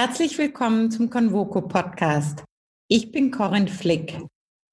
[0.00, 2.44] Herzlich willkommen zum Convoco Podcast.
[2.86, 4.16] Ich bin Corinne Flick.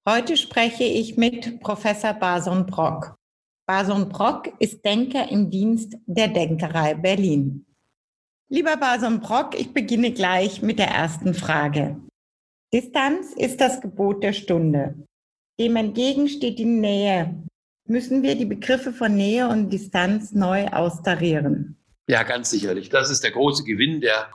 [0.07, 3.16] Heute spreche ich mit Professor Bason Brock.
[3.67, 7.66] Bason Brock ist Denker im Dienst der Denkerei Berlin.
[8.49, 11.99] Lieber Bason Brock, ich beginne gleich mit der ersten Frage.
[12.71, 14.94] Distanz ist das Gebot der Stunde.
[15.59, 17.34] Dem entgegen steht die Nähe.
[17.88, 21.81] Müssen wir die Begriffe von Nähe und Distanz neu austarieren?
[22.07, 22.89] Ja, ganz sicherlich.
[22.89, 24.30] Das ist der große Gewinn der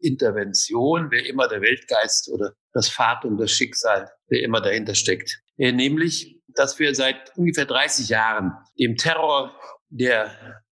[0.00, 5.40] Corona-Intervention, wer immer der Weltgeist oder das Fatum, das Schicksal, wer immer dahinter steckt.
[5.58, 9.54] Äh, nämlich, dass wir seit ungefähr 30 Jahren dem Terror
[9.88, 10.62] der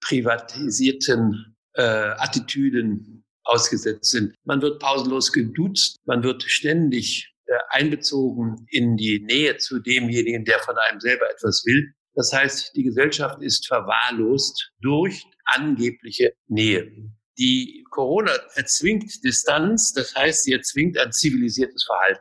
[0.00, 4.34] privatisierten äh, Attitüden ausgesetzt sind.
[4.44, 10.58] Man wird pausenlos geduzt, man wird ständig äh, einbezogen in die Nähe zu demjenigen, der
[10.60, 11.92] von einem selber etwas will.
[12.14, 17.10] Das heißt, die Gesellschaft ist verwahrlost durch angebliche Nähe.
[17.40, 22.20] Die Corona erzwingt Distanz, das heißt, sie erzwingt ein zivilisiertes Verhalten.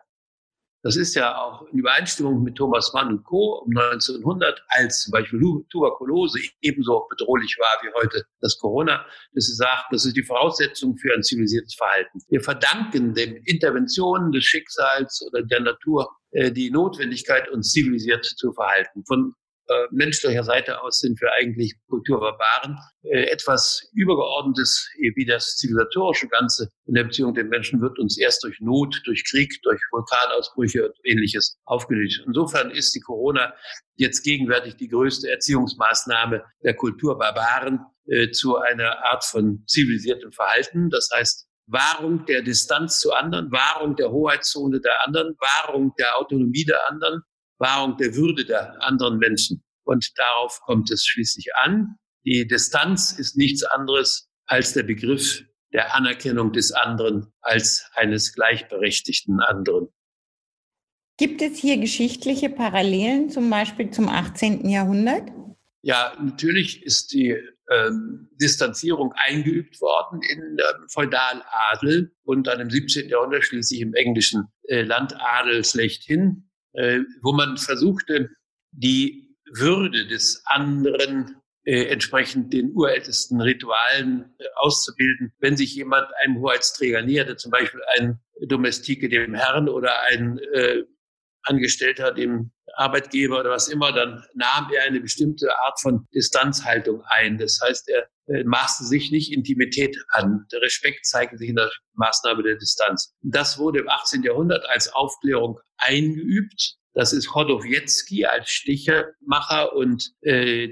[0.82, 3.66] Das ist ja auch in Übereinstimmung mit Thomas Mann und Co.
[3.66, 9.56] um 1900, als zum Beispiel Tuberkulose ebenso bedrohlich war wie heute das Corona, dass sie
[9.56, 12.22] sagt, das ist die Voraussetzung für ein zivilisiertes Verhalten.
[12.30, 18.54] Wir verdanken den Interventionen des Schicksals oder der Natur äh, die Notwendigkeit, uns zivilisiert zu
[18.54, 19.04] verhalten.
[19.06, 19.34] Von
[19.70, 22.78] äh, menschlicher Seite aus sind wir eigentlich Kulturbarbaren.
[23.04, 28.44] Äh, etwas Übergeordnetes wie das zivilisatorische Ganze in der Beziehung den Menschen wird uns erst
[28.44, 32.22] durch Not, durch Krieg, durch Vulkanausbrüche und ähnliches aufgelöst.
[32.26, 33.54] Insofern ist die Corona
[33.96, 40.90] jetzt gegenwärtig die größte Erziehungsmaßnahme der Kulturbarbaren äh, zu einer Art von zivilisiertem Verhalten.
[40.90, 46.66] Das heißt, Wahrung der Distanz zu anderen, Wahrung der Hoheitszone der anderen, Wahrung der Autonomie
[46.66, 47.22] der anderen,
[47.60, 49.64] Wahrung der Würde der anderen Menschen.
[49.84, 51.96] Und darauf kommt es schließlich an.
[52.26, 59.40] Die Distanz ist nichts anderes als der Begriff der Anerkennung des anderen als eines gleichberechtigten
[59.40, 59.90] anderen.
[61.18, 64.68] Gibt es hier geschichtliche Parallelen, zum Beispiel zum 18.
[64.70, 65.30] Jahrhundert?
[65.82, 67.38] Ja, natürlich ist die
[67.70, 73.10] ähm, Distanzierung eingeübt worden in ähm, Feudaladel und dann im 17.
[73.10, 78.30] Jahrhundert schließlich im englischen äh, Landadel schlechthin wo man versuchte,
[78.72, 85.34] die Würde des anderen äh, entsprechend den urältesten Ritualen äh, auszubilden.
[85.40, 90.84] Wenn sich jemand einem Hoheitsträger näherte, zum Beispiel ein Domestike dem Herrn oder ein äh,
[91.44, 97.38] Angestellter dem Arbeitgeber oder was immer, dann nahm er eine bestimmte Art von Distanzhaltung ein.
[97.38, 100.46] Das heißt, er äh, maßte sich nicht Intimität an.
[100.52, 103.14] Der Respekt zeigte sich in der Maßnahme der Distanz.
[103.22, 104.24] Das wurde im 18.
[104.24, 106.76] Jahrhundert als Aufklärung eingeübt.
[106.94, 110.68] Das ist Chodowiecki als Stichemacher und äh,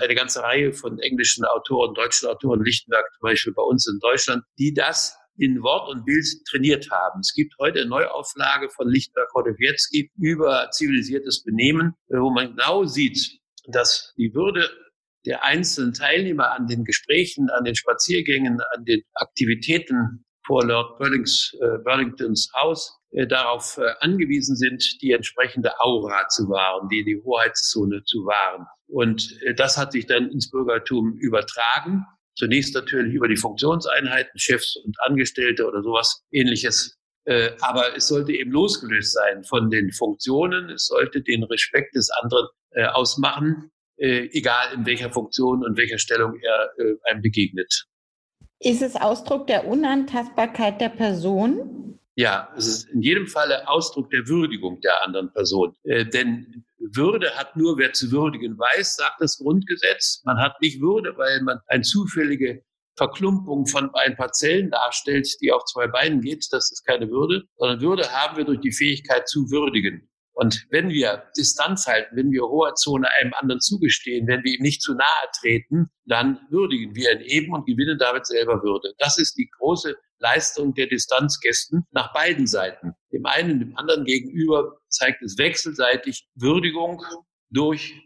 [0.00, 4.44] eine ganze Reihe von englischen Autoren, deutschen Autoren, Lichtenberg zum Beispiel bei uns in Deutschland,
[4.58, 7.20] die das in Wort und Bild trainiert haben.
[7.20, 13.38] Es gibt heute eine Neuauflage von Lichtenberg Chodowiecki über zivilisiertes Benehmen, wo man genau sieht,
[13.68, 14.68] dass die Würde
[15.28, 21.54] der einzelnen Teilnehmer an den Gesprächen, an den Spaziergängen, an den Aktivitäten vor Lord Burlings,
[21.60, 27.20] äh, Burlingtons Haus äh, darauf äh, angewiesen sind, die entsprechende Aura zu wahren, die die
[27.22, 28.66] Hoheitszone zu wahren.
[28.86, 32.06] Und äh, das hat sich dann ins Bürgertum übertragen.
[32.34, 36.96] Zunächst natürlich über die Funktionseinheiten, Chefs und Angestellte oder sowas ähnliches.
[37.26, 40.70] Äh, aber es sollte eben losgelöst sein von den Funktionen.
[40.70, 45.98] Es sollte den Respekt des anderen äh, ausmachen äh, egal in welcher Funktion und welcher
[45.98, 47.86] Stellung er äh, einem begegnet.
[48.60, 51.98] Ist es Ausdruck der Unantastbarkeit der Person?
[52.16, 55.76] Ja, es ist in jedem Falle Ausdruck der Würdigung der anderen Person.
[55.84, 60.22] Äh, denn Würde hat nur wer zu würdigen weiß, sagt das Grundgesetz.
[60.24, 62.62] Man hat nicht Würde, weil man eine zufällige
[62.96, 66.46] Verklumpung von ein paar Zellen darstellt, die auf zwei Beinen geht.
[66.50, 70.08] Das ist keine Würde, sondern Würde haben wir durch die Fähigkeit zu würdigen.
[70.38, 74.62] Und wenn wir Distanz halten, wenn wir hoher Zone einem anderen zugestehen, wenn wir ihm
[74.62, 78.94] nicht zu nahe treten, dann würdigen wir ihn eben und gewinnen damit selber Würde.
[78.98, 82.92] Das ist die große Leistung der Distanzgästen nach beiden Seiten.
[83.12, 87.02] Dem einen und dem anderen gegenüber zeigt es wechselseitig Würdigung
[87.50, 88.00] durch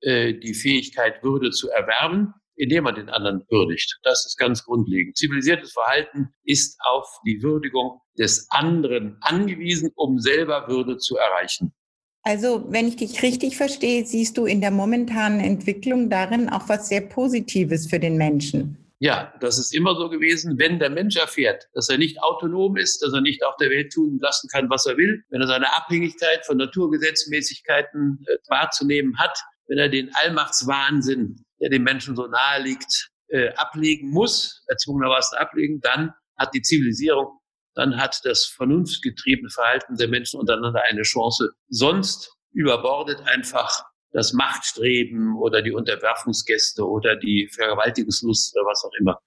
[0.00, 3.98] äh, die Fähigkeit, Würde zu erwerben indem man den anderen würdigt.
[4.02, 5.16] Das ist ganz grundlegend.
[5.16, 11.72] Zivilisiertes Verhalten ist auf die Würdigung des anderen angewiesen, um selber Würde zu erreichen.
[12.22, 16.88] Also, wenn ich dich richtig verstehe, siehst du in der momentanen Entwicklung darin auch was
[16.88, 18.78] sehr Positives für den Menschen.
[18.98, 20.58] Ja, das ist immer so gewesen.
[20.58, 23.92] Wenn der Mensch erfährt, dass er nicht autonom ist, dass er nicht auf der Welt
[23.92, 29.38] tun lassen kann, was er will, wenn er seine Abhängigkeit von Naturgesetzmäßigkeiten äh, wahrzunehmen hat,
[29.66, 35.80] wenn er den Allmachtswahnsinn der dem Menschen so nahe liegt, äh, ablegen muss, erzwungenermaßen ablegen,
[35.80, 37.38] dann hat die Zivilisierung,
[37.74, 41.52] dann hat das vernunftgetriebene Verhalten der Menschen untereinander eine Chance.
[41.68, 43.82] Sonst überbordet einfach
[44.12, 49.18] das Machtstreben oder die Unterwerfungsgäste oder die Vergewaltigungslust oder was auch immer.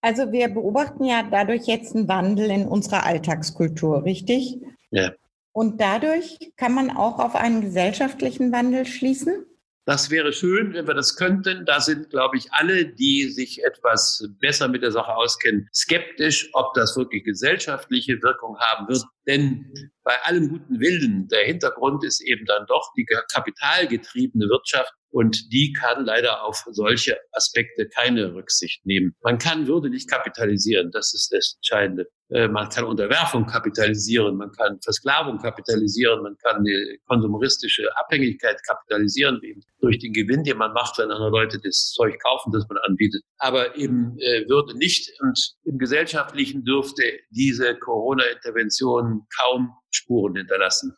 [0.00, 4.58] Also wir beobachten ja dadurch jetzt einen Wandel in unserer Alltagskultur, richtig?
[4.90, 5.10] Ja.
[5.52, 9.44] Und dadurch kann man auch auf einen gesellschaftlichen Wandel schließen?
[9.88, 11.64] Das wäre schön, wenn wir das könnten.
[11.64, 16.74] Da sind, glaube ich, alle, die sich etwas besser mit der Sache auskennen, skeptisch, ob
[16.74, 19.02] das wirklich gesellschaftliche Wirkung haben wird.
[19.26, 19.72] Denn
[20.04, 25.72] bei allem guten Willen, der Hintergrund ist eben dann doch die kapitalgetriebene Wirtschaft, und die
[25.72, 29.14] kann leider auf solche Aspekte keine Rücksicht nehmen.
[29.22, 32.06] Man kann Würde nicht kapitalisieren, das ist das Entscheidende.
[32.30, 39.40] Äh, man kann Unterwerfung kapitalisieren, man kann Versklavung kapitalisieren, man kann die konsumeristische Abhängigkeit kapitalisieren,
[39.42, 42.78] eben durch den Gewinn, den man macht, wenn andere Leute das Zeug kaufen, das man
[42.86, 43.22] anbietet.
[43.38, 45.10] Aber eben äh, Würde nicht.
[45.20, 50.94] Und im Gesellschaftlichen dürfte diese Corona-Intervention kaum Spuren hinterlassen.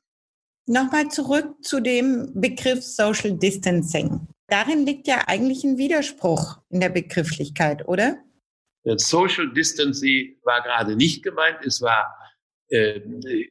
[0.66, 4.26] Nochmal zurück zu dem Begriff Social Distancing.
[4.48, 8.18] Darin liegt ja eigentlich ein Widerspruch in der Begrifflichkeit, oder?
[8.96, 12.16] Social Distancing war gerade nicht gemeint, es war
[12.68, 13.00] äh,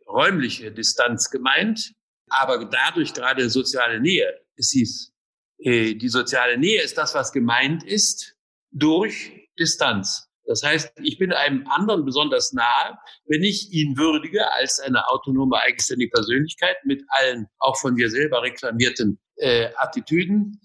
[0.08, 1.94] räumliche Distanz gemeint,
[2.30, 4.42] aber dadurch gerade soziale Nähe.
[4.56, 5.14] Es hieß,
[5.60, 8.36] äh, die soziale Nähe ist das, was gemeint ist
[8.72, 10.29] durch Distanz.
[10.50, 12.98] Das heißt, ich bin einem anderen besonders nahe,
[13.28, 18.42] wenn ich ihn würdige als eine autonome, eigenständige Persönlichkeit mit allen auch von mir selber
[18.42, 20.60] reklamierten äh, Attitüden,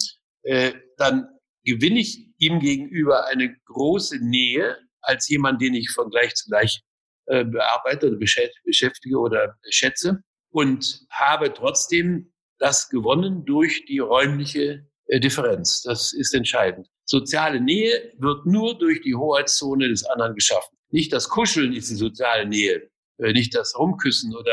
[0.44, 1.28] äh, dann
[1.64, 6.81] gewinne ich ihm gegenüber eine große Nähe als jemand, den ich von gleich zu gleich
[7.26, 8.16] äh, bearbeite oder
[8.64, 15.82] beschäftige oder schätze und habe trotzdem das gewonnen durch die räumliche äh, Differenz.
[15.82, 16.88] Das ist entscheidend.
[17.06, 20.76] Soziale Nähe wird nur durch die Hoheitszone des anderen geschaffen.
[20.90, 24.52] Nicht das Kuscheln ist die soziale Nähe, äh, nicht das Rumküssen oder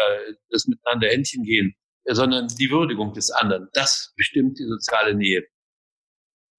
[0.50, 1.74] das miteinander Händchen gehen,
[2.06, 3.70] äh, sondern die Würdigung des anderen.
[3.74, 5.44] Das bestimmt die soziale Nähe.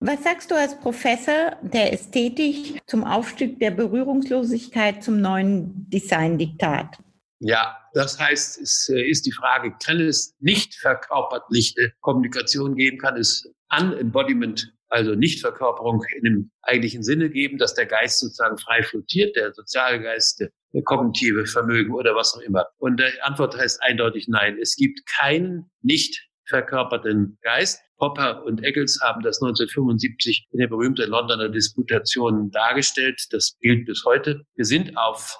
[0.00, 6.98] Was sagst du als Professor der Ästhetik zum Aufstieg der Berührungslosigkeit zum neuen Design-Diktat?
[7.38, 13.16] Ja, das heißt, es äh, ist die Frage, kann es nicht verkörpertliche Kommunikation geben, kann
[13.16, 19.34] es Unembodiment also Nichtverkörperung in dem eigentlichen Sinne geben, dass der Geist sozusagen frei flottiert,
[19.36, 20.50] der soziale Geist, der
[20.84, 22.66] kognitive Vermögen oder was auch immer.
[22.76, 24.58] Und die Antwort heißt eindeutig nein.
[24.60, 27.80] Es gibt keinen nicht verkörperten Geist.
[27.96, 33.18] Popper und Eccles haben das 1975 in der berühmten Londoner Disputation dargestellt.
[33.30, 34.42] Das gilt bis heute.
[34.56, 35.38] Wir sind auf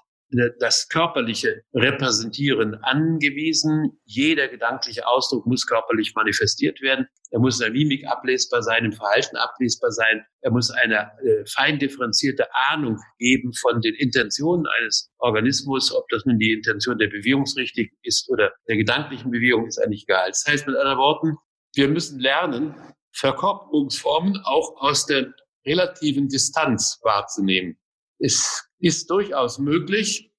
[0.58, 4.00] das körperliche Repräsentieren angewiesen.
[4.04, 7.06] Jeder gedankliche Ausdruck muss körperlich manifestiert werden.
[7.30, 10.24] Er muss in der Mimik ablesbar sein, im Verhalten ablesbar sein.
[10.40, 15.94] Er muss eine äh, fein differenzierte Ahnung geben von den Intentionen eines Organismus.
[15.94, 20.28] Ob das nun die Intention der Bewegungsrichtung ist oder der gedanklichen Bewegung, ist eigentlich egal.
[20.28, 21.36] Das heißt mit anderen Worten,
[21.74, 22.74] wir müssen lernen,
[23.14, 25.32] Verkörperungsformen auch aus der
[25.66, 27.78] relativen Distanz wahrzunehmen.
[28.18, 30.30] Es ist durchaus möglich,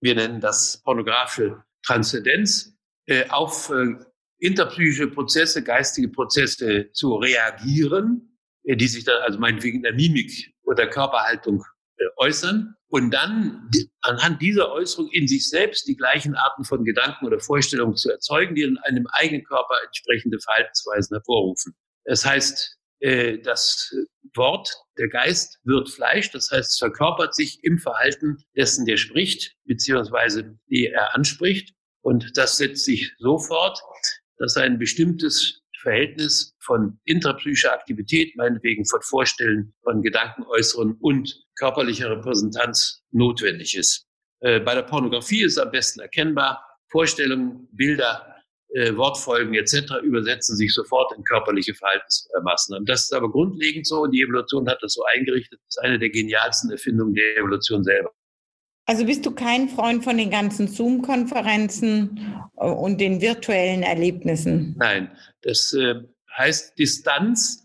[0.00, 2.76] wir nennen das pornografische Transzendenz,
[3.06, 3.94] äh, auf äh,
[4.38, 10.52] interpsychische Prozesse, geistige Prozesse zu reagieren, äh, die sich dann also meinetwegen in der Mimik
[10.62, 11.64] oder Körperhaltung
[11.96, 13.70] äh, äußern und dann
[14.00, 18.54] anhand dieser Äußerung in sich selbst die gleichen Arten von Gedanken oder Vorstellungen zu erzeugen,
[18.54, 21.74] die in einem eigenen Körper entsprechende Verhaltensweisen hervorrufen.
[22.04, 22.76] Das heißt,
[23.42, 23.94] das
[24.34, 29.54] Wort, der Geist wird Fleisch, das heißt, es verkörpert sich im Verhalten dessen, der spricht,
[29.64, 31.74] beziehungsweise die er anspricht.
[32.02, 33.78] Und das setzt sich so fort,
[34.38, 43.02] dass ein bestimmtes Verhältnis von intrapsychischer Aktivität, meinetwegen von Vorstellen, von Gedankenäußeren und körperlicher Repräsentanz
[43.10, 44.06] notwendig ist.
[44.40, 48.33] Äh, bei der Pornografie ist am besten erkennbar, Vorstellungen, Bilder,
[48.74, 50.02] äh, Wortfolgen etc.
[50.02, 52.84] übersetzen sich sofort in körperliche Verhaltensmaßnahmen.
[52.86, 55.60] Das ist aber grundlegend so und die Evolution hat das so eingerichtet.
[55.66, 58.10] Das ist eine der genialsten Erfindungen der Evolution selber.
[58.86, 64.74] Also bist du kein Freund von den ganzen Zoom-Konferenzen äh, und den virtuellen Erlebnissen?
[64.76, 65.94] Nein, das äh,
[66.36, 67.64] heißt, Distanz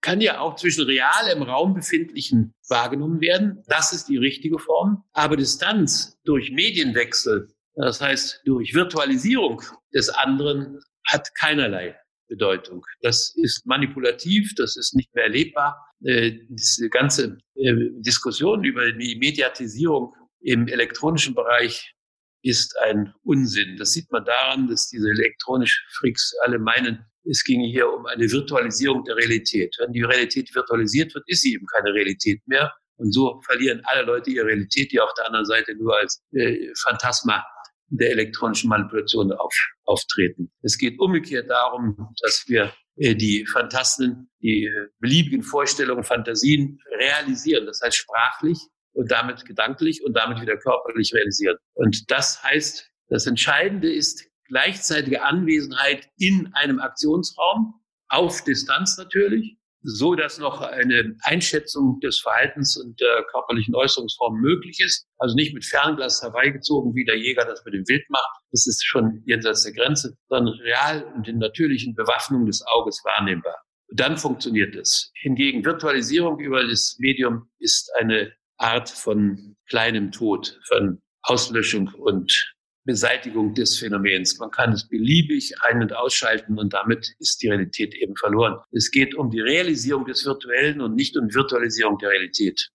[0.00, 3.62] kann ja auch zwischen real im Raum befindlichen wahrgenommen werden.
[3.66, 5.04] Das ist die richtige Form.
[5.12, 9.62] Aber Distanz durch Medienwechsel das heißt, durch Virtualisierung
[9.94, 11.96] des anderen hat keinerlei
[12.28, 12.84] Bedeutung.
[13.02, 15.86] Das ist manipulativ, das ist nicht mehr erlebbar.
[16.04, 21.94] Äh, diese ganze äh, Diskussion über die Mediatisierung im elektronischen Bereich
[22.42, 23.76] ist ein Unsinn.
[23.76, 28.30] Das sieht man daran, dass diese elektronischen Freaks alle meinen, es ginge hier um eine
[28.30, 29.74] Virtualisierung der Realität.
[29.80, 34.02] Wenn die Realität virtualisiert wird, ist sie eben keine Realität mehr, Und so verlieren alle
[34.02, 37.44] Leute ihre Realität, die auf der anderen Seite nur als äh, Phantasma
[37.88, 40.50] der elektronischen Manipulation auf, auftreten.
[40.62, 47.66] Es geht umgekehrt darum, dass wir äh, die Fantasten, die äh, beliebigen Vorstellungen, Fantasien realisieren.
[47.66, 48.58] Das heißt sprachlich
[48.92, 51.56] und damit gedanklich und damit wieder körperlich realisieren.
[51.74, 57.74] Und das heißt, das Entscheidende ist gleichzeitige Anwesenheit in einem Aktionsraum,
[58.08, 64.80] auf Distanz natürlich, so dass noch eine Einschätzung des Verhaltens und der körperlichen Äußerungsform möglich
[64.80, 65.06] ist.
[65.18, 68.40] Also nicht mit Fernglas herbeigezogen, wie der Jäger das mit dem Wild macht.
[68.50, 73.56] Das ist schon jenseits der Grenze, sondern real und in natürlichen Bewaffnung des Auges wahrnehmbar.
[73.92, 75.12] Dann funktioniert es.
[75.14, 82.55] Hingegen Virtualisierung über das Medium ist eine Art von kleinem Tod, von Auslöschung und
[82.86, 84.38] Beseitigung des Phänomens.
[84.38, 88.58] Man kann es beliebig ein- und ausschalten und damit ist die Realität eben verloren.
[88.70, 92.70] Es geht um die Realisierung des Virtuellen und nicht um Virtualisierung der Realität.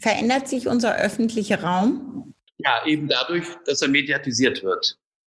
[0.00, 2.34] Verändert sich unser öffentlicher Raum?
[2.58, 4.96] Ja, eben dadurch, dass er mediatisiert wird.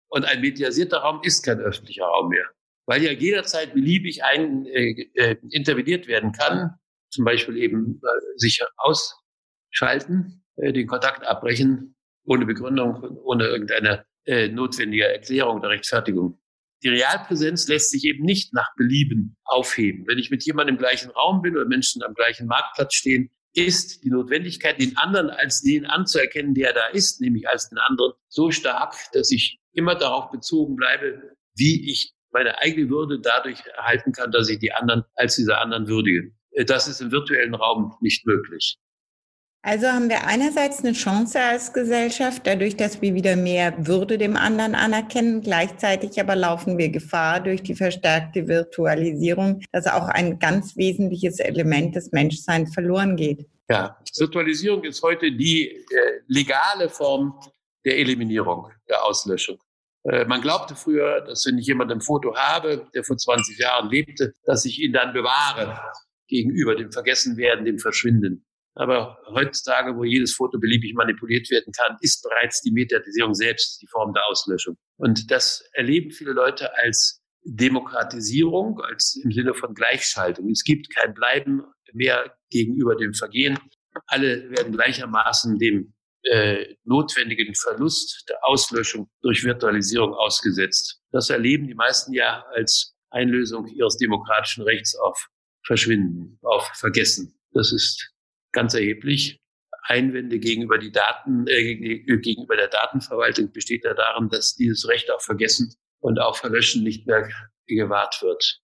[0.09, 2.45] Und ein mediatisierter Raum ist kein öffentlicher Raum mehr,
[2.85, 6.75] weil ja jederzeit beliebig ein, äh, äh, interveniert werden kann,
[7.09, 11.96] zum Beispiel eben äh, sich ausschalten, äh, den Kontakt abbrechen
[12.27, 16.39] ohne Begründung, ohne irgendeine äh, notwendige Erklärung oder Rechtfertigung.
[16.83, 20.05] Die Realpräsenz lässt sich eben nicht nach Belieben aufheben.
[20.07, 24.03] Wenn ich mit jemandem im gleichen Raum bin oder Menschen am gleichen Marktplatz stehen, ist
[24.03, 28.51] die Notwendigkeit, den anderen als den anzuerkennen, der da ist, nämlich als den anderen, so
[28.51, 34.31] stark, dass ich immer darauf bezogen bleibe, wie ich meine eigene Würde dadurch erhalten kann,
[34.31, 36.31] dass ich die anderen als diese anderen würdige.
[36.51, 38.77] Äh, das ist im virtuellen Raum nicht möglich.
[39.63, 44.37] Also haben wir einerseits eine Chance als Gesellschaft, dadurch, dass wir wieder mehr Würde dem
[44.37, 45.41] anderen anerkennen.
[45.41, 51.95] Gleichzeitig aber laufen wir Gefahr durch die verstärkte Virtualisierung, dass auch ein ganz wesentliches Element
[51.95, 53.45] des Menschseins verloren geht.
[53.69, 55.85] Ja, Virtualisierung ist heute die äh,
[56.27, 57.37] legale Form
[57.83, 59.57] der Eliminierung, der Auslöschung.
[60.03, 63.89] Äh, man glaubte früher, dass wenn ich jemanden ein Foto habe, der vor 20 Jahren
[63.89, 65.77] lebte, dass ich ihn dann bewahre
[66.27, 68.45] gegenüber dem Vergessenwerden, dem Verschwinden.
[68.77, 73.87] Aber heutzutage, wo jedes Foto beliebig manipuliert werden kann, ist bereits die Mediatisierung selbst die
[73.87, 74.77] Form der Auslöschung.
[74.97, 80.51] Und das erleben viele Leute als Demokratisierung, als im Sinne von Gleichschaltung.
[80.51, 83.57] Es gibt kein Bleiben mehr gegenüber dem Vergehen.
[84.05, 91.01] Alle werden gleichermaßen dem äh, notwendigen Verlust der Auslöschung durch Virtualisierung ausgesetzt.
[91.11, 95.29] Das erleben die meisten ja als Einlösung ihres demokratischen Rechts auf
[95.65, 97.39] Verschwinden, auf Vergessen.
[97.53, 98.13] Das ist
[98.57, 99.39] ganz erheblich.
[99.83, 105.21] Einwände gegenüber die Daten, äh, gegenüber der Datenverwaltung besteht ja darin, dass dieses Recht auf
[105.21, 107.29] Vergessen und auf Verlöschen nicht mehr
[107.67, 108.59] gewahrt wird.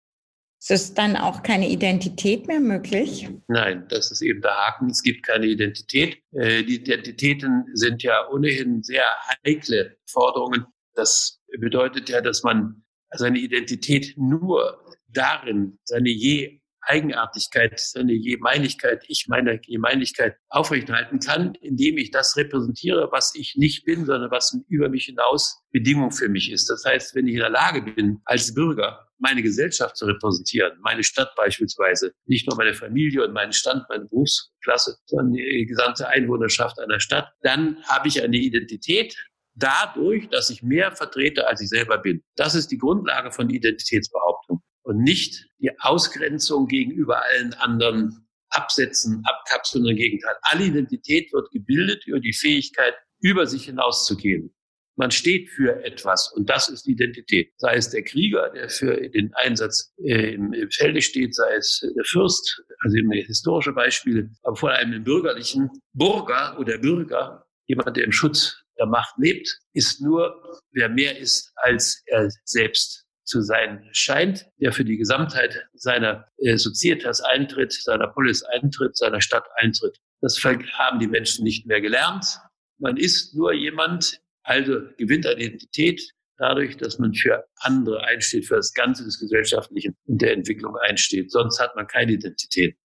[0.59, 3.29] Ist es dann auch keine Identität mehr möglich?
[3.47, 4.89] Nein, das ist eben der Haken.
[4.89, 6.17] Es gibt keine Identität.
[6.31, 9.05] Äh, die Identitäten sind ja ohnehin sehr
[9.45, 10.65] heikle Forderungen.
[10.95, 19.25] Das bedeutet ja, dass man seine Identität nur darin, seine je Eigenartigkeit, seine Gemeinigkeit, ich
[19.27, 24.89] meine Gemeinigkeit aufrechterhalten kann, indem ich das repräsentiere, was ich nicht bin, sondern was über
[24.89, 26.69] mich hinaus Bedingung für mich ist.
[26.69, 31.03] Das heißt, wenn ich in der Lage bin, als Bürger meine Gesellschaft zu repräsentieren, meine
[31.03, 36.77] Stadt beispielsweise, nicht nur meine Familie und meinen Stand, meine Berufsklasse, sondern die gesamte Einwohnerschaft
[36.79, 39.15] einer Stadt, dann habe ich eine Identität,
[39.55, 42.23] dadurch, dass ich mehr vertrete, als ich selber bin.
[42.35, 44.52] Das ist die Grundlage von Identitätsbehauptung
[44.83, 49.85] und nicht die Ausgrenzung gegenüber allen anderen absetzen, abkapseln.
[49.85, 50.35] Im Gegenteil.
[50.43, 54.53] Alle Identität wird gebildet über die Fähigkeit, über sich hinauszugehen.
[54.95, 57.51] Man steht für etwas und das ist Identität.
[57.57, 62.05] Sei es der Krieger, der für den Einsatz äh, im, Felde steht, sei es der
[62.05, 68.03] Fürst, also eben historische Beispiele, aber vor allem im bürgerlichen Bürger oder Bürger, jemand, der
[68.03, 73.87] im Schutz der Macht lebt, ist nur, wer mehr ist als er selbst zu sein
[73.91, 79.97] scheint, der für die Gesamtheit seiner äh, Societas eintritt, seiner Polis eintritt, seiner Stadt eintritt.
[80.21, 82.39] Das haben die Menschen nicht mehr gelernt.
[82.79, 86.01] Man ist nur jemand, also gewinnt an Identität
[86.37, 91.31] dadurch, dass man für andere einsteht, für das Ganze des Gesellschaftlichen und der Entwicklung einsteht.
[91.31, 92.75] Sonst hat man keine Identität.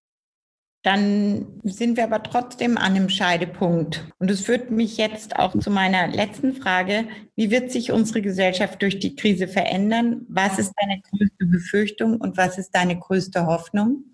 [0.83, 4.07] Dann sind wir aber trotzdem an einem Scheidepunkt.
[4.19, 7.09] Und es führt mich jetzt auch zu meiner letzten Frage.
[7.35, 10.25] Wie wird sich unsere Gesellschaft durch die Krise verändern?
[10.29, 14.05] Was ist deine größte Befürchtung und was ist deine größte Hoffnung?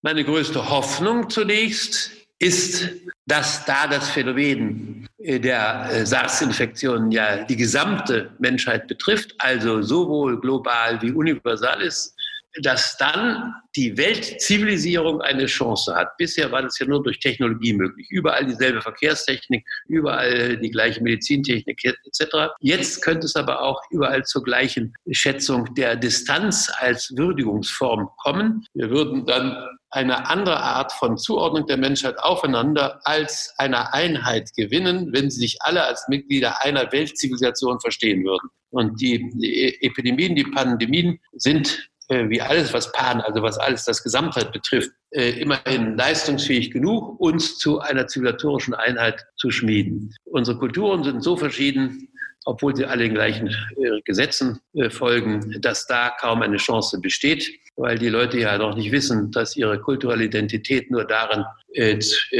[0.00, 2.88] Meine größte Hoffnung zunächst ist,
[3.26, 11.02] dass da das Phänomen der äh, SARS-Infektion ja die gesamte Menschheit betrifft, also sowohl global
[11.02, 12.14] wie universal ist,
[12.62, 16.16] dass dann die Weltzivilisierung eine Chance hat.
[16.16, 18.08] Bisher war das ja nur durch Technologie möglich.
[18.10, 22.52] Überall dieselbe Verkehrstechnik, überall die gleiche Medizintechnik etc.
[22.60, 28.64] Jetzt könnte es aber auch überall zur gleichen Schätzung der Distanz als Würdigungsform kommen.
[28.74, 29.56] Wir würden dann
[29.90, 35.56] eine andere Art von Zuordnung der Menschheit aufeinander als einer Einheit gewinnen, wenn sie sich
[35.60, 38.50] alle als Mitglieder einer Weltzivilisation verstehen würden.
[38.70, 44.02] Und die, Epidemien, die Pandemien sind äh, wie alles, was Pan, also was alles das
[44.02, 50.14] Gesamtheit betrifft, äh, immerhin leistungsfähig genug, uns zu einer zivilisatorischen Einheit zu schmieden.
[50.24, 52.08] Unsere Kulturen sind so verschieden,
[52.46, 57.46] obwohl sie alle den gleichen äh, Gesetzen folgen, dass da kaum eine Chance besteht,
[57.76, 61.44] weil die Leute ja noch nicht wissen, dass ihre kulturelle Identität nur darin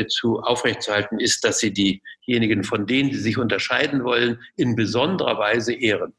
[0.09, 5.75] zu aufrechtzuerhalten ist, dass sie diejenigen, von denen sie sich unterscheiden wollen, in besonderer Weise
[5.75, 6.15] ehren.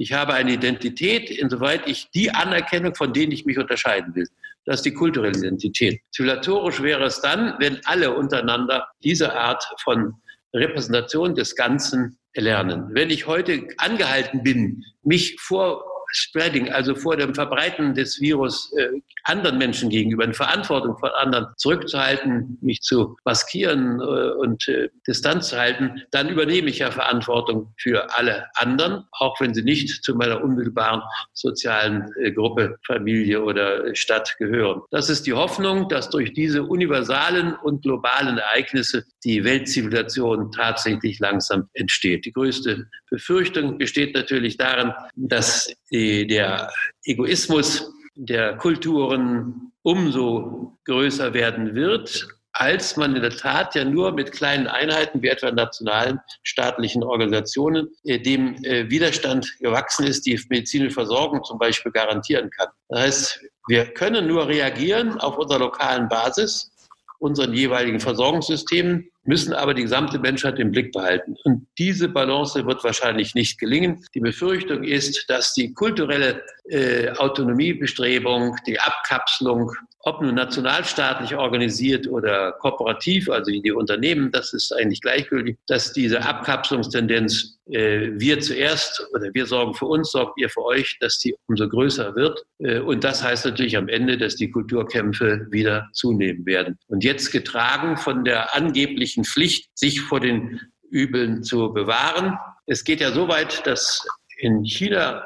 [0.00, 4.28] Ich habe eine Identität, insoweit ich die anerkenne, von denen ich mich unterscheiden will.
[4.64, 6.00] Das ist die kulturelle Identität.
[6.12, 10.14] Zivilisatorisch wäre es dann, wenn alle untereinander diese Art von
[10.54, 12.90] Repräsentation des Ganzen erlernen.
[12.92, 19.00] Wenn ich heute angehalten bin, mich vor Spreading, also vor dem Verbreiten des Virus äh,
[19.24, 25.48] anderen Menschen gegenüber, in Verantwortung von anderen zurückzuhalten, mich zu maskieren äh, und äh, Distanz
[25.48, 30.14] zu halten, dann übernehme ich ja Verantwortung für alle anderen, auch wenn sie nicht zu
[30.14, 31.02] meiner unmittelbaren
[31.34, 34.82] sozialen äh, Gruppe, Familie oder Stadt gehören.
[34.90, 41.68] Das ist die Hoffnung, dass durch diese universalen und globalen Ereignisse die Weltzivilisation tatsächlich langsam
[41.74, 42.24] entsteht.
[42.24, 46.70] Die größte Befürchtung besteht natürlich darin, dass die, der
[47.04, 54.32] Egoismus der Kulturen umso größer werden wird, als man in der Tat ja nur mit
[54.32, 60.94] kleinen Einheiten, wie etwa nationalen staatlichen Organisationen, äh, dem äh, Widerstand gewachsen ist, die medizinische
[60.94, 62.68] Versorgung zum Beispiel garantieren kann.
[62.88, 66.70] Das heißt, wir können nur reagieren auf unserer lokalen Basis,
[67.18, 71.36] unseren jeweiligen Versorgungssystemen, müssen aber die gesamte Menschheit im Blick behalten.
[71.44, 74.04] Und diese Balance wird wahrscheinlich nicht gelingen.
[74.14, 82.52] Die Befürchtung ist, dass die kulturelle äh, Autonomiebestrebung, die Abkapselung ob nun nationalstaatlich organisiert oder
[82.52, 89.28] kooperativ, also die Unternehmen, das ist eigentlich gleichgültig, dass diese Abkapselungstendenz, äh, wir zuerst oder
[89.34, 92.44] wir sorgen für uns, sorgt ihr für euch, dass die umso größer wird.
[92.58, 96.78] Äh, und das heißt natürlich am Ende, dass die Kulturkämpfe wieder zunehmen werden.
[96.86, 102.38] Und jetzt getragen von der angeblichen Pflicht, sich vor den Übeln zu bewahren.
[102.66, 104.06] Es geht ja so weit, dass
[104.38, 105.24] in China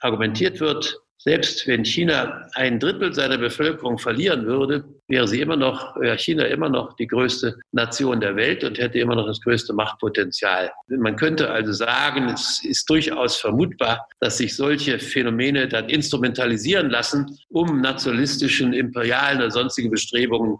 [0.00, 5.98] argumentiert wird, selbst wenn China ein Drittel seiner Bevölkerung verlieren würde, wäre sie immer noch,
[5.98, 9.72] wäre China immer noch die größte Nation der Welt und hätte immer noch das größte
[9.72, 10.70] Machtpotenzial.
[10.88, 17.38] Man könnte also sagen, es ist durchaus vermutbar, dass sich solche Phänomene dann instrumentalisieren lassen,
[17.48, 20.58] um nationalistischen, imperialen oder sonstigen Bestrebungen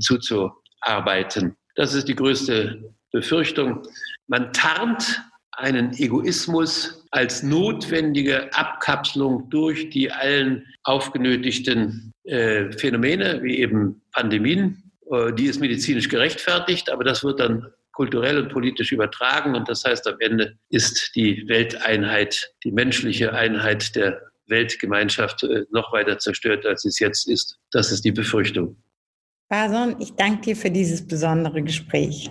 [0.00, 1.56] zuzuarbeiten.
[1.74, 3.82] Das ist die größte Befürchtung.
[4.26, 14.02] Man tarnt einen Egoismus als notwendige Abkapselung durch die allen aufgenötigten äh, Phänomene, wie eben
[14.12, 14.92] Pandemien.
[15.10, 19.54] Äh, die ist medizinisch gerechtfertigt, aber das wird dann kulturell und politisch übertragen.
[19.54, 25.92] Und das heißt, am Ende ist die Welteinheit, die menschliche Einheit der Weltgemeinschaft äh, noch
[25.92, 27.58] weiter zerstört, als es jetzt ist.
[27.70, 28.76] Das ist die Befürchtung.
[29.48, 32.30] Bason, ich danke dir für dieses besondere Gespräch.